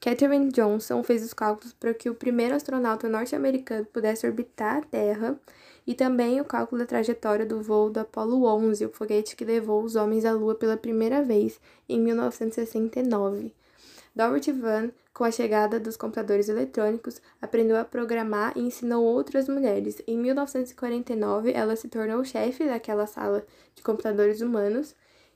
Katherine 0.01 0.51
Johnson 0.51 1.03
fez 1.03 1.24
os 1.24 1.34
cálculos 1.34 1.74
para 1.74 1.93
que 1.93 2.10
o 2.10 2.15
primeiro 2.15 2.53
astronauta 2.53 3.10
norte-americano 3.10 3.86
pudesse 3.86 4.27
orbitar 4.27 4.77
a 4.77 4.81
Terra 4.81 5.39
e 5.86 5.94
também 5.94 6.42
o 6.42 6.46
cálculo 6.46 6.80
da 6.80 6.86
trajetória 6.86 7.46
do 7.46 7.62
voo 7.62 7.89
do 7.89 8.00
Apollo 8.00 8.46
11, 8.46 8.86
o 8.86 8.89
foguete 8.89 9.36
que 9.36 9.46
levou 9.46 9.84
os 9.84 9.96
homens 9.96 10.25
à 10.25 10.32
Lua 10.32 10.56
pela 10.56 10.77
primeira 10.77 11.24
vez 11.24 11.60
em 11.88 12.00
1969. 12.00 13.54
Dorothy 14.15 14.51
Vaughan, 14.51 14.92
com 15.13 15.24
a 15.24 15.32
chegada 15.32 15.80
dos 15.80 15.98
computadores 15.98 16.50
eletrônicos, 16.50 17.22
aprendeu 17.42 17.77
a 17.77 17.86
programar 17.86 18.54
e 18.56 18.62
ensinou 18.62 19.04
outras 19.04 19.48
mulheres. 19.48 20.01
Em 20.08 20.18
1949, 20.18 21.51
ela 21.54 21.75
se 21.75 21.88
tornou 21.88 22.24
chefe 22.24 22.65
daquela 22.65 23.06
sala 23.06 23.46
de 23.75 23.84
computadores 23.84 24.42
humanos 24.42 24.96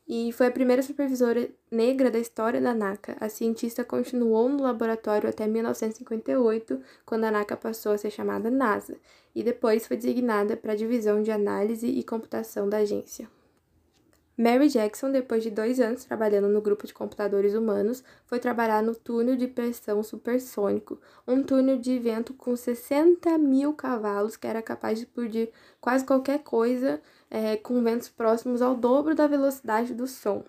e 0.10 0.32
foi 0.32 0.48
a 0.48 0.51
primeira 0.51 0.82
supervisora 0.82 1.51
negra 1.70 2.10
da 2.10 2.18
história 2.18 2.60
da 2.60 2.74
NACA. 2.74 3.16
A 3.20 3.30
cientista 3.30 3.84
continuou 3.84 4.50
no 4.50 4.63
laboratório 4.63 5.30
até 5.30 5.46
1958, 5.46 6.82
quando 7.06 7.25
a 7.25 7.32
NACA 7.32 7.56
passou 7.56 7.92
a 7.92 7.98
ser 7.98 8.10
chamada 8.10 8.50
NASA, 8.50 8.98
e 9.36 9.44
depois 9.44 9.86
foi 9.86 9.96
designada 9.96 10.58
para 10.58 10.74
a 10.74 10.75
divisão 10.75 11.22
de 11.22 11.30
análise 11.30 11.86
e 11.86 12.04
computação 12.04 12.68
da 12.68 12.78
agência. 12.78 13.30
Mary 14.36 14.70
Jackson, 14.70 15.12
depois 15.12 15.44
de 15.44 15.51
dois 15.51 15.82
anos 15.82 16.06
trabalhando 16.06 16.48
no 16.48 16.62
grupo 16.62 16.88
de 16.88 16.94
computadores 16.94 17.54
humanos, 17.54 18.04
foi 18.25 18.39
trabalhar 18.39 18.82
no 18.82 18.96
túnel 18.96 19.36
de 19.36 19.48
pressão 19.48 20.01
supersônico, 20.01 20.98
um 21.28 21.44
túnel 21.44 21.78
de 21.78 22.00
vento 22.00 22.34
com 22.34 22.56
60 22.56 23.38
mil 23.38 23.74
cavalos 23.74 24.38
que 24.38 24.48
era 24.48 24.62
capaz 24.62 24.98
de 24.98 25.04
explodir 25.04 25.51
quase 25.82 26.06
qualquer 26.06 26.39
coisa 26.39 27.01
é, 27.29 27.57
com 27.57 27.81
ventos 27.83 28.09
próximos 28.09 28.62
ao 28.62 28.75
dobro 28.75 29.15
da 29.15 29.27
velocidade 29.27 29.93
do 29.93 30.07
som. 30.07 30.43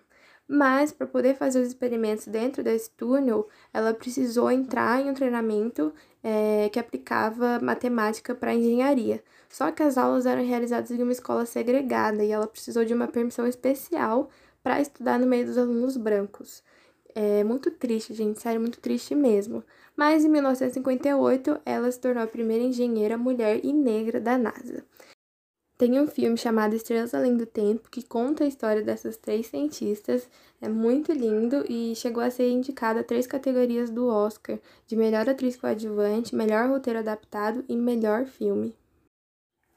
Mas, 0.53 0.91
para 0.91 1.07
poder 1.07 1.37
fazer 1.37 1.61
os 1.61 1.69
experimentos 1.69 2.27
dentro 2.27 2.63
desse 2.63 2.91
túnel, 2.91 3.49
ela 3.73 3.95
precisou 3.95 4.51
entrar 4.51 5.01
em 5.01 5.09
um 5.09 5.15
treinamento 5.15 5.93
é, 6.25 6.69
que 6.73 6.79
aplicava 6.79 7.61
matemática 7.61 8.35
para 8.35 8.53
engenharia. 8.53 9.23
Só 9.49 9.71
que 9.71 9.83
as 9.83 9.97
aulas 9.97 10.27
eram 10.27 10.45
realizadas 10.45 10.91
em 10.91 11.03
uma 11.03 11.13
escola 11.13 11.47
segregada 11.47 12.25
e 12.25 12.33
ela 12.33 12.49
precisou 12.49 12.85
de 12.85 12.93
uma 12.93 13.07
permissão 13.07 13.47
especial 13.47 14.29
para 14.63 14.81
estudar 14.81 15.19
no 15.21 15.27
meio 15.27 15.47
dos 15.47 15.57
alunos 15.57 15.97
brancos. 15.97 16.63
É 17.15 17.45
muito 17.45 17.71
triste, 17.71 18.15
gente, 18.15 18.41
sério, 18.41 18.61
muito 18.61 18.81
triste 18.81 19.15
mesmo. 19.15 19.65
Mas 19.97 20.25
em 20.25 20.29
1958, 20.29 21.61
ela 21.65 21.91
se 21.91 22.01
tornou 22.01 22.23
a 22.23 22.27
primeira 22.27 22.65
engenheira 22.65 23.17
mulher 23.17 23.61
e 23.65 23.73
negra 23.73 24.21
da 24.21 24.39
NASA. 24.39 24.85
Tem 25.81 25.99
um 25.99 26.07
filme 26.07 26.37
chamado 26.37 26.77
Estrelas 26.77 27.15
Além 27.15 27.39
do 27.39 27.47
Tempo 27.47 27.89
que 27.91 28.03
conta 28.03 28.45
a 28.45 28.47
história 28.47 28.83
dessas 28.83 29.17
três 29.17 29.47
cientistas. 29.47 30.29
É 30.61 30.69
muito 30.69 31.11
lindo 31.11 31.65
e 31.67 31.97
chegou 31.97 32.23
a 32.23 32.31
ser 32.31 32.51
indicado 32.51 32.99
a 32.99 33.03
três 33.03 33.27
categorias 33.27 33.89
do 33.89 34.07
Oscar: 34.07 34.59
de 34.87 34.95
melhor 34.95 35.27
atriz 35.27 35.57
coadjuvante, 35.57 36.37
melhor 36.37 36.69
roteiro 36.69 36.99
adaptado 36.99 37.65
e 37.67 37.75
melhor 37.75 38.27
filme. 38.27 38.75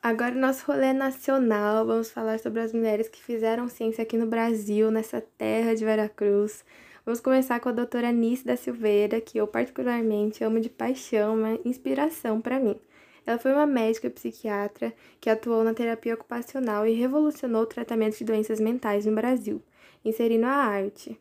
Agora, 0.02 0.36
nosso 0.36 0.66
rolê 0.70 0.92
nacional, 0.92 1.86
vamos 1.86 2.12
falar 2.12 2.38
sobre 2.38 2.60
as 2.60 2.74
mulheres 2.74 3.08
que 3.08 3.24
fizeram 3.24 3.70
ciência 3.70 4.02
aqui 4.02 4.18
no 4.18 4.28
Brasil, 4.28 4.92
nessa 4.92 5.22
terra 5.22 5.74
de 5.74 5.86
Veracruz. 5.86 6.66
Vamos 7.06 7.22
começar 7.22 7.62
com 7.62 7.70
a 7.70 7.72
doutora 7.72 8.10
Anice 8.10 8.46
da 8.46 8.58
Silveira, 8.58 9.22
que 9.22 9.38
eu 9.38 9.48
particularmente 9.48 10.44
amo 10.44 10.60
de 10.60 10.70
paixão, 10.70 11.36
uma 11.36 11.58
inspiração 11.64 12.42
para 12.42 12.60
mim. 12.60 12.78
Ela 13.26 13.38
foi 13.38 13.54
uma 13.54 13.66
médica 13.66 14.10
psiquiatra 14.10 14.94
que 15.20 15.30
atuou 15.30 15.64
na 15.64 15.74
terapia 15.74 16.14
ocupacional 16.14 16.86
e 16.86 16.94
revolucionou 16.94 17.64
o 17.64 17.68
tratamento 17.68 18.18
de 18.18 18.26
doenças 18.26 18.60
mentais 18.60 19.06
no 19.06 19.16
Brasil, 19.16 19.62
inserindo 20.04 20.46
a 20.46 20.52
arte. 20.52 21.20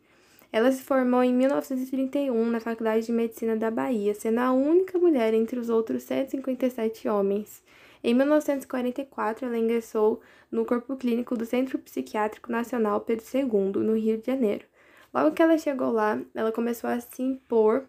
Ela 0.51 0.71
se 0.71 0.83
formou 0.83 1.23
em 1.23 1.33
1931 1.33 2.45
na 2.45 2.59
Faculdade 2.59 3.05
de 3.07 3.11
Medicina 3.11 3.55
da 3.55 3.71
Bahia, 3.71 4.13
sendo 4.13 4.39
a 4.39 4.51
única 4.51 4.99
mulher 4.99 5.33
entre 5.33 5.57
os 5.57 5.69
outros 5.69 6.03
157 6.03 7.07
homens. 7.07 7.63
Em 8.03 8.13
1944, 8.13 9.47
ela 9.47 9.57
ingressou 9.57 10.21
no 10.51 10.65
corpo 10.65 10.95
clínico 10.95 11.35
do 11.37 11.45
Centro 11.45 11.79
Psiquiátrico 11.79 12.51
Nacional 12.51 13.01
Pedro 13.01 13.25
II, 13.33 13.81
no 13.81 13.97
Rio 13.97 14.17
de 14.17 14.27
Janeiro. 14.27 14.65
Logo 15.13 15.31
que 15.31 15.41
ela 15.41 15.57
chegou 15.57 15.91
lá, 15.91 16.19
ela 16.35 16.51
começou 16.51 16.89
a 16.89 16.99
se 16.99 17.23
impor 17.23 17.87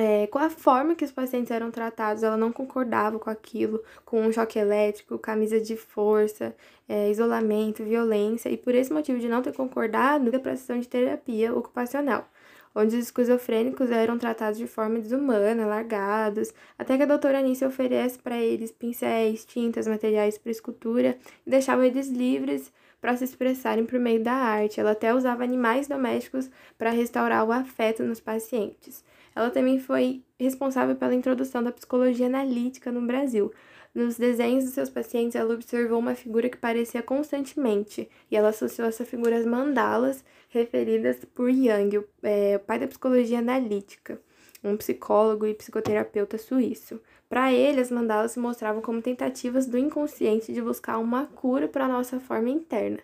é, 0.00 0.26
com 0.28 0.38
a 0.38 0.48
forma 0.48 0.94
que 0.94 1.04
os 1.04 1.12
pacientes 1.12 1.50
eram 1.50 1.70
tratados, 1.70 2.22
ela 2.22 2.36
não 2.36 2.50
concordava 2.50 3.18
com 3.18 3.28
aquilo, 3.28 3.82
com 4.02 4.22
um 4.22 4.32
choque 4.32 4.58
elétrico, 4.58 5.18
camisa 5.18 5.60
de 5.60 5.76
força, 5.76 6.56
é, 6.88 7.10
isolamento, 7.10 7.84
violência, 7.84 8.48
e 8.48 8.56
por 8.56 8.74
esse 8.74 8.90
motivo 8.90 9.18
de 9.18 9.28
não 9.28 9.42
ter 9.42 9.52
concordado, 9.52 10.30
a 10.34 10.56
sessão 10.56 10.80
de 10.80 10.88
terapia 10.88 11.54
ocupacional, 11.54 12.26
onde 12.74 12.96
os 12.96 13.04
esquizofrênicos 13.04 13.90
eram 13.90 14.16
tratados 14.16 14.58
de 14.58 14.66
forma 14.66 14.98
desumana, 14.98 15.66
largados, 15.66 16.50
até 16.78 16.96
que 16.96 17.02
a 17.02 17.06
doutora 17.06 17.40
Anice 17.40 17.66
oferece 17.66 18.18
para 18.18 18.38
eles 18.38 18.72
pincéis, 18.72 19.44
tintas, 19.44 19.86
materiais 19.86 20.38
para 20.38 20.50
escultura 20.50 21.18
e 21.46 21.50
deixava 21.50 21.86
eles 21.86 22.08
livres 22.08 22.72
para 23.00 23.16
se 23.16 23.24
expressarem 23.24 23.86
por 23.86 23.98
meio 23.98 24.22
da 24.22 24.32
arte. 24.32 24.80
Ela 24.80 24.92
até 24.92 25.14
usava 25.14 25.44
animais 25.44 25.88
domésticos 25.88 26.50
para 26.76 26.90
restaurar 26.90 27.44
o 27.44 27.52
afeto 27.52 28.02
nos 28.02 28.20
pacientes. 28.20 29.04
Ela 29.34 29.50
também 29.50 29.78
foi 29.78 30.22
responsável 30.38 30.96
pela 30.96 31.14
introdução 31.14 31.62
da 31.62 31.72
psicologia 31.72 32.26
analítica 32.26 32.90
no 32.90 33.00
Brasil. 33.02 33.52
Nos 33.94 34.16
desenhos 34.16 34.64
dos 34.64 34.74
seus 34.74 34.88
pacientes, 34.88 35.34
ela 35.34 35.52
observou 35.52 35.98
uma 35.98 36.14
figura 36.14 36.48
que 36.48 36.56
parecia 36.56 37.02
constantemente, 37.02 38.08
e 38.30 38.36
ela 38.36 38.50
associou 38.50 38.86
essa 38.86 39.04
figura 39.04 39.36
às 39.36 39.44
mandalas 39.44 40.24
referidas 40.48 41.24
por 41.34 41.50
Jung, 41.50 41.98
o, 41.98 42.04
é, 42.22 42.56
o 42.56 42.60
pai 42.60 42.78
da 42.78 42.86
psicologia 42.86 43.40
analítica, 43.40 44.20
um 44.62 44.76
psicólogo 44.76 45.46
e 45.46 45.54
psicoterapeuta 45.54 46.38
suíço. 46.38 47.00
Para 47.30 47.52
ele, 47.52 47.80
as 47.80 47.92
mandalas 47.92 48.32
se 48.32 48.40
mostravam 48.40 48.82
como 48.82 49.00
tentativas 49.00 49.64
do 49.64 49.78
inconsciente 49.78 50.52
de 50.52 50.60
buscar 50.60 50.98
uma 50.98 51.26
cura 51.26 51.68
para 51.68 51.84
a 51.84 51.88
nossa 51.88 52.18
forma 52.18 52.50
interna. 52.50 52.98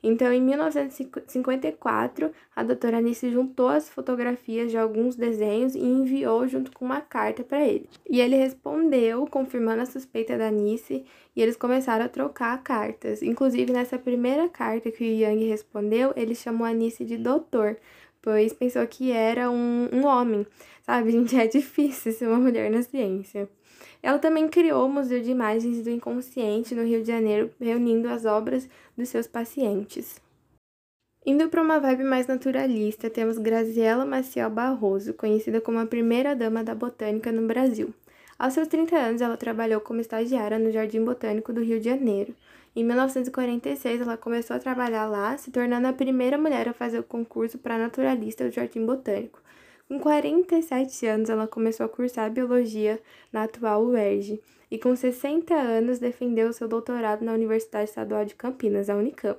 Então, 0.00 0.32
em 0.32 0.40
1954, 0.40 2.30
a 2.54 2.62
doutora 2.62 2.98
Anice 2.98 3.28
juntou 3.30 3.68
as 3.68 3.88
fotografias 3.88 4.70
de 4.70 4.78
alguns 4.78 5.16
desenhos 5.16 5.74
e 5.74 5.80
enviou 5.80 6.46
junto 6.46 6.70
com 6.70 6.84
uma 6.84 7.00
carta 7.00 7.42
para 7.42 7.66
ele. 7.66 7.88
E 8.08 8.20
ele 8.20 8.36
respondeu, 8.36 9.26
confirmando 9.26 9.82
a 9.82 9.86
suspeita 9.86 10.38
da 10.38 10.46
Anice, 10.46 11.04
e 11.34 11.42
eles 11.42 11.56
começaram 11.56 12.04
a 12.04 12.08
trocar 12.08 12.62
cartas. 12.62 13.20
Inclusive, 13.20 13.72
nessa 13.72 13.98
primeira 13.98 14.48
carta 14.48 14.92
que 14.92 15.02
o 15.02 15.06
Yang 15.06 15.48
respondeu, 15.48 16.12
ele 16.14 16.36
chamou 16.36 16.68
a 16.68 16.70
Anice 16.70 17.04
de 17.04 17.16
doutor, 17.16 17.76
pois 18.20 18.52
pensou 18.52 18.86
que 18.86 19.10
era 19.10 19.50
um, 19.50 19.88
um 19.92 20.06
homem. 20.06 20.46
Sabe, 20.82 21.10
gente, 21.12 21.36
é 21.36 21.48
difícil 21.48 22.12
ser 22.12 22.28
uma 22.28 22.38
mulher 22.38 22.70
na 22.70 22.82
ciência. 22.82 23.48
Ela 24.02 24.18
também 24.18 24.48
criou 24.48 24.86
o 24.86 24.92
Museu 24.92 25.22
de 25.22 25.30
Imagens 25.30 25.82
do 25.82 25.90
Inconsciente 25.90 26.74
no 26.74 26.82
Rio 26.82 27.02
de 27.02 27.08
Janeiro, 27.08 27.50
reunindo 27.60 28.08
as 28.08 28.24
obras 28.24 28.68
dos 28.96 29.08
seus 29.08 29.28
pacientes. 29.28 30.20
Indo 31.24 31.48
para 31.48 31.62
uma 31.62 31.78
vibe 31.78 32.02
mais 32.02 32.26
naturalista, 32.26 33.08
temos 33.08 33.38
Graziela 33.38 34.04
Maciel 34.04 34.50
Barroso, 34.50 35.14
conhecida 35.14 35.60
como 35.60 35.78
a 35.78 35.86
primeira 35.86 36.34
dama 36.34 36.64
da 36.64 36.74
botânica 36.74 37.30
no 37.30 37.46
Brasil. 37.46 37.94
Aos 38.36 38.54
seus 38.54 38.66
30 38.66 38.96
anos, 38.96 39.20
ela 39.22 39.36
trabalhou 39.36 39.80
como 39.80 40.00
estagiária 40.00 40.58
no 40.58 40.72
Jardim 40.72 41.04
Botânico 41.04 41.52
do 41.52 41.62
Rio 41.62 41.78
de 41.78 41.84
Janeiro. 41.84 42.34
Em 42.74 42.82
1946, 42.82 44.00
ela 44.00 44.16
começou 44.16 44.56
a 44.56 44.58
trabalhar 44.58 45.06
lá, 45.06 45.38
se 45.38 45.52
tornando 45.52 45.86
a 45.86 45.92
primeira 45.92 46.36
mulher 46.36 46.68
a 46.68 46.72
fazer 46.72 46.98
o 46.98 47.04
concurso 47.04 47.56
para 47.56 47.78
naturalista 47.78 48.44
do 48.44 48.50
Jardim 48.50 48.84
Botânico. 48.84 49.40
Com 49.92 50.00
47 50.00 51.04
anos, 51.04 51.28
ela 51.28 51.46
começou 51.46 51.84
a 51.84 51.88
cursar 51.88 52.30
biologia 52.30 52.98
na 53.30 53.42
atual 53.42 53.84
UERJ 53.84 54.40
e 54.70 54.78
com 54.78 54.96
60 54.96 55.52
anos 55.52 55.98
defendeu 55.98 56.50
seu 56.54 56.66
doutorado 56.66 57.22
na 57.22 57.34
Universidade 57.34 57.90
Estadual 57.90 58.24
de 58.24 58.34
Campinas, 58.34 58.88
a 58.88 58.96
Unicamp. 58.96 59.38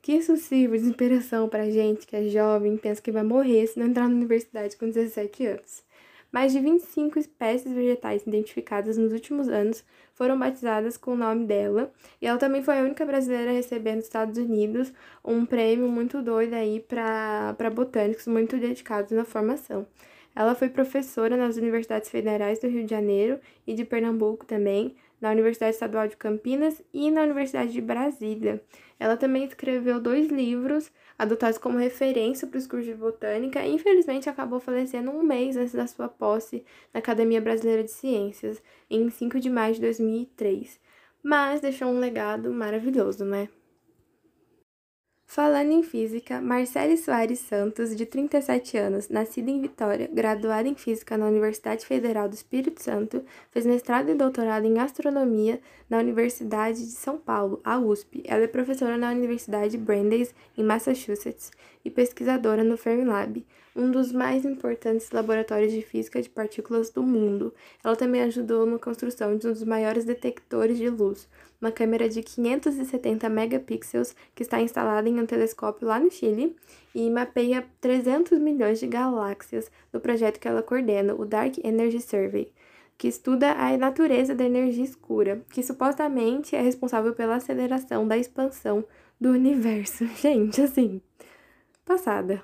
Que 0.00 0.12
isso 0.12 0.36
sirva 0.36 0.78
de 0.78 0.84
inspiração 0.84 1.48
para 1.48 1.68
gente 1.68 2.06
que 2.06 2.14
é 2.14 2.28
jovem 2.28 2.76
e 2.76 2.78
pensa 2.78 3.02
que 3.02 3.10
vai 3.10 3.24
morrer 3.24 3.66
se 3.66 3.76
não 3.76 3.88
entrar 3.88 4.08
na 4.08 4.14
universidade 4.14 4.76
com 4.76 4.86
17 4.86 5.44
anos. 5.46 5.82
Mais 6.30 6.52
de 6.52 6.60
25 6.60 7.18
espécies 7.18 7.72
vegetais 7.72 8.22
identificadas 8.24 8.96
nos 8.96 9.12
últimos 9.12 9.48
anos 9.48 9.82
foram 10.18 10.36
batizadas 10.36 10.96
com 10.96 11.12
o 11.12 11.16
nome 11.16 11.46
dela, 11.46 11.92
e 12.20 12.26
ela 12.26 12.38
também 12.38 12.60
foi 12.60 12.76
a 12.80 12.82
única 12.82 13.06
brasileira 13.06 13.52
a 13.52 13.54
receber 13.54 13.94
nos 13.94 14.04
Estados 14.04 14.36
Unidos 14.36 14.92
um 15.24 15.46
prêmio 15.46 15.88
muito 15.88 16.20
doido 16.20 16.54
aí 16.54 16.80
para 16.80 17.70
botânicos 17.72 18.26
muito 18.26 18.58
dedicados 18.58 19.12
na 19.12 19.24
formação. 19.24 19.86
Ela 20.34 20.56
foi 20.56 20.68
professora 20.68 21.36
nas 21.36 21.56
universidades 21.56 22.10
federais 22.10 22.58
do 22.58 22.66
Rio 22.66 22.82
de 22.82 22.90
Janeiro 22.90 23.38
e 23.64 23.74
de 23.74 23.84
Pernambuco 23.84 24.44
também, 24.44 24.96
na 25.20 25.30
Universidade 25.30 25.74
Estadual 25.74 26.08
de 26.08 26.16
Campinas 26.16 26.82
e 26.92 27.10
na 27.10 27.22
Universidade 27.22 27.72
de 27.72 27.80
Brasília. 27.80 28.62
Ela 28.98 29.16
também 29.16 29.44
escreveu 29.44 30.00
dois 30.00 30.28
livros 30.28 30.90
adotados 31.18 31.58
como 31.58 31.78
referência 31.78 32.46
para 32.46 32.58
os 32.58 32.66
cursos 32.66 32.86
de 32.86 32.94
botânica 32.94 33.64
e 33.64 33.74
infelizmente 33.74 34.28
acabou 34.28 34.60
falecendo 34.60 35.10
um 35.10 35.22
mês 35.22 35.56
antes 35.56 35.74
da 35.74 35.86
sua 35.86 36.08
posse 36.08 36.64
na 36.92 37.00
Academia 37.00 37.40
Brasileira 37.40 37.84
de 37.84 37.90
Ciências, 37.90 38.62
em 38.90 39.08
5 39.10 39.40
de 39.40 39.50
maio 39.50 39.74
de 39.74 39.80
2003. 39.80 40.80
Mas 41.22 41.60
deixou 41.60 41.88
um 41.88 41.98
legado 41.98 42.52
maravilhoso, 42.52 43.24
né? 43.24 43.48
Falando 45.30 45.72
em 45.72 45.82
física, 45.82 46.40
Marcele 46.40 46.96
Soares 46.96 47.40
Santos, 47.40 47.94
de 47.94 48.06
37 48.06 48.78
anos, 48.78 49.10
nascida 49.10 49.50
em 49.50 49.60
Vitória, 49.60 50.08
graduada 50.10 50.66
em 50.66 50.74
física 50.74 51.18
na 51.18 51.26
Universidade 51.26 51.84
Federal 51.84 52.30
do 52.30 52.34
Espírito 52.34 52.82
Santo, 52.82 53.22
fez 53.50 53.66
mestrado 53.66 54.08
e 54.08 54.14
doutorado 54.14 54.64
em 54.64 54.78
astronomia 54.78 55.60
na 55.88 55.98
Universidade 55.98 56.78
de 56.78 56.92
São 56.92 57.18
Paulo, 57.18 57.60
a 57.62 57.78
USP. 57.78 58.22
Ela 58.24 58.44
é 58.44 58.46
professora 58.46 58.96
na 58.96 59.10
Universidade 59.10 59.76
Brandeis, 59.76 60.34
em 60.56 60.64
Massachusetts, 60.64 61.50
e 61.84 61.90
pesquisadora 61.90 62.64
no 62.64 62.76
Fermilab, 62.76 63.44
um 63.74 63.90
dos 63.90 64.10
mais 64.10 64.44
importantes 64.44 65.10
laboratórios 65.10 65.72
de 65.72 65.82
física 65.82 66.20
de 66.20 66.28
partículas 66.28 66.90
do 66.90 67.02
mundo.Ela 67.02 67.94
também 67.94 68.22
ajudou 68.22 68.66
na 68.66 68.78
construção 68.78 69.36
de 69.36 69.46
um 69.46 69.52
dos 69.52 69.62
maiores 69.62 70.04
detectores 70.04 70.76
de 70.76 70.90
luz, 70.90 71.28
uma 71.60 71.70
câmera 71.70 72.08
de 72.08 72.22
570 72.22 73.28
megapixels 73.28 74.14
que 74.34 74.42
está 74.42 74.60
instalada 74.60 75.08
em 75.08 75.20
um 75.20 75.26
telescópio 75.26 75.86
lá 75.86 76.00
no 76.00 76.10
Chile 76.10 76.56
e 76.94 77.08
mapeia 77.08 77.64
300 77.80 78.38
milhões 78.38 78.80
de 78.80 78.86
galáxias 78.86 79.70
do 79.92 80.00
projeto 80.00 80.40
que 80.40 80.48
ela 80.48 80.62
coordena, 80.62 81.14
o 81.14 81.24
Dark 81.24 81.58
Energy 81.64 82.00
Survey, 82.00 82.52
que 82.96 83.06
estuda 83.06 83.52
a 83.52 83.76
natureza 83.76 84.34
da 84.34 84.44
energia 84.44 84.84
escura, 84.84 85.40
que 85.50 85.62
supostamente 85.62 86.56
é 86.56 86.60
responsável 86.60 87.14
pela 87.14 87.36
aceleração 87.36 88.08
da 88.08 88.18
expansão 88.18 88.84
do 89.20 89.30
universo. 89.30 90.04
Gente, 90.20 90.60
assim, 90.60 91.00
passada. 91.88 92.42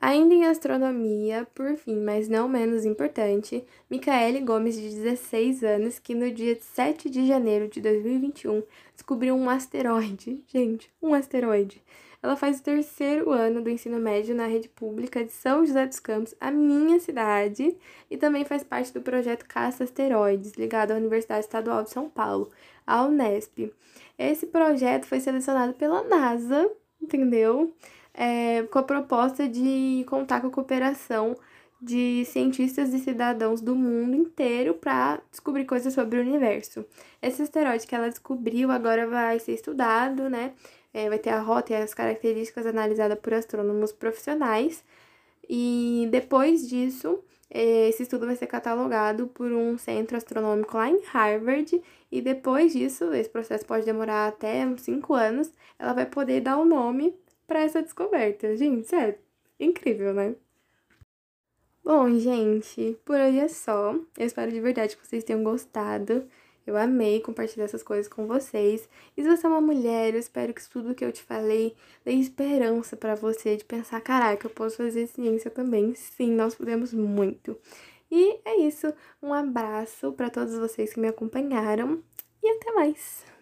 Ainda 0.00 0.32
em 0.32 0.44
astronomia, 0.44 1.46
por 1.54 1.76
fim, 1.76 1.96
mas 1.96 2.28
não 2.28 2.46
menos 2.46 2.84
importante, 2.84 3.64
Micaele 3.90 4.40
Gomes, 4.40 4.76
de 4.76 4.90
16 4.90 5.64
anos, 5.64 5.98
que 5.98 6.14
no 6.14 6.30
dia 6.30 6.56
7 6.60 7.10
de 7.10 7.26
janeiro 7.26 7.68
de 7.68 7.80
2021 7.80 8.62
descobriu 8.94 9.34
um 9.34 9.50
asteroide. 9.50 10.44
Gente, 10.46 10.88
um 11.02 11.14
asteroide. 11.14 11.82
Ela 12.22 12.36
faz 12.36 12.60
o 12.60 12.62
terceiro 12.62 13.30
ano 13.30 13.60
do 13.60 13.70
ensino 13.70 13.98
médio 13.98 14.34
na 14.34 14.46
rede 14.46 14.68
pública 14.68 15.24
de 15.24 15.32
São 15.32 15.66
José 15.66 15.86
dos 15.86 16.00
Campos, 16.00 16.34
a 16.40 16.50
minha 16.50 17.00
cidade, 17.00 17.76
e 18.10 18.16
também 18.16 18.44
faz 18.44 18.62
parte 18.62 18.92
do 18.94 19.02
projeto 19.02 19.46
Caça 19.46 19.84
Asteroides, 19.84 20.52
ligado 20.52 20.92
à 20.92 20.96
Universidade 20.96 21.44
Estadual 21.44 21.82
de 21.82 21.90
São 21.90 22.08
Paulo, 22.08 22.50
a 22.86 23.02
Unesp. 23.02 23.72
Esse 24.18 24.46
projeto 24.46 25.06
foi 25.06 25.20
selecionado 25.20 25.74
pela 25.74 26.04
NASA, 26.04 26.70
entendeu? 27.02 27.74
É, 28.14 28.62
com 28.70 28.78
a 28.78 28.82
proposta 28.82 29.48
de 29.48 30.04
contar 30.08 30.40
com 30.40 30.46
a 30.46 30.50
cooperação 30.50 31.36
de 31.84 32.24
cientistas 32.24 32.94
e 32.94 32.98
cidadãos 32.98 33.60
do 33.60 33.74
mundo 33.74 34.16
inteiro 34.16 34.74
para 34.74 35.20
descobrir 35.30 35.66
coisas 35.66 35.92
sobre 35.92 36.18
o 36.18 36.22
universo. 36.22 36.84
Esse 37.20 37.42
asteroide 37.42 37.86
que 37.86 37.94
ela 37.94 38.08
descobriu 38.08 38.70
agora 38.70 39.06
vai 39.06 39.38
ser 39.38 39.52
estudado, 39.52 40.30
né? 40.30 40.52
É, 40.94 41.08
vai 41.08 41.18
ter 41.18 41.30
a 41.30 41.40
rota 41.40 41.72
e 41.72 41.76
as 41.76 41.92
características 41.92 42.64
analisadas 42.66 43.18
por 43.18 43.34
astrônomos 43.34 43.92
profissionais. 43.92 44.84
E 45.48 46.08
depois 46.10 46.66
disso, 46.66 47.18
é, 47.50 47.88
esse 47.88 48.04
estudo 48.04 48.26
vai 48.26 48.36
ser 48.36 48.46
catalogado 48.46 49.26
por 49.26 49.52
um 49.52 49.76
centro 49.76 50.16
astronômico 50.16 50.76
lá 50.76 50.88
em 50.88 51.02
Harvard. 51.12 51.82
E 52.10 52.22
depois 52.22 52.72
disso, 52.72 53.12
esse 53.12 53.28
processo 53.28 53.66
pode 53.66 53.84
demorar 53.84 54.28
até 54.28 54.64
uns 54.64 54.82
5 54.82 55.12
anos, 55.12 55.52
ela 55.78 55.92
vai 55.92 56.06
poder 56.06 56.40
dar 56.40 56.56
o 56.56 56.64
nome 56.64 57.14
para 57.46 57.60
essa 57.62 57.82
descoberta. 57.82 58.56
Gente, 58.56 58.94
é 58.94 59.18
incrível, 59.58 60.12
né? 60.14 60.34
Bom, 61.84 62.18
gente, 62.18 62.98
por 63.04 63.16
hoje 63.16 63.38
é 63.38 63.48
só. 63.48 63.92
Eu 64.16 64.26
espero 64.26 64.50
de 64.50 64.60
verdade 64.60 64.96
que 64.96 65.06
vocês 65.06 65.22
tenham 65.22 65.44
gostado. 65.44 66.26
Eu 66.66 66.76
amei 66.78 67.20
compartilhar 67.20 67.66
essas 67.66 67.82
coisas 67.82 68.08
com 68.08 68.26
vocês. 68.26 68.88
E 69.14 69.22
se 69.22 69.28
você 69.28 69.46
é 69.46 69.48
uma 69.50 69.60
mulher, 69.60 70.14
eu 70.14 70.18
espero 70.18 70.54
que 70.54 70.66
tudo 70.68 70.94
que 70.94 71.04
eu 71.04 71.12
te 71.12 71.22
falei 71.22 71.74
dê 72.02 72.12
esperança 72.12 72.96
para 72.96 73.14
você 73.14 73.56
de 73.56 73.64
pensar, 73.64 74.00
caraca, 74.00 74.46
eu 74.46 74.50
posso 74.50 74.78
fazer 74.78 75.06
ciência 75.06 75.50
também. 75.50 75.94
Sim, 75.94 76.30
nós 76.30 76.54
podemos 76.54 76.94
muito. 76.94 77.58
E 78.10 78.40
é 78.46 78.56
isso. 78.60 78.92
Um 79.22 79.34
abraço 79.34 80.12
para 80.12 80.30
todos 80.30 80.54
vocês 80.54 80.94
que 80.94 81.00
me 81.00 81.08
acompanharam 81.08 82.02
e 82.42 82.48
até 82.48 82.72
mais. 82.72 83.33